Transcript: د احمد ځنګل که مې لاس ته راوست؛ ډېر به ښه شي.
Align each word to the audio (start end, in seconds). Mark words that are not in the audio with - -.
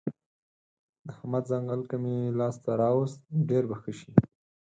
د 1.05 1.07
احمد 1.13 1.43
ځنګل 1.51 1.81
که 1.89 1.95
مې 2.03 2.15
لاس 2.39 2.55
ته 2.63 2.71
راوست؛ 2.81 3.19
ډېر 3.49 3.63
به 3.69 3.75
ښه 3.81 3.91
شي. 3.99 4.11